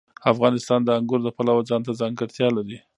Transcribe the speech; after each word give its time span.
افغانستان 0.31 0.79
د 0.83 0.89
انګور 0.97 1.21
د 1.23 1.29
پلوه 1.37 1.61
ځانته 1.69 1.91
ځانګړتیا 2.01 2.47
لري. 2.57 2.77